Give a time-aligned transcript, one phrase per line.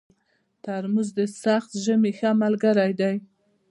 [0.63, 3.15] ترموز د سخت ژمي ښه ملګری دی.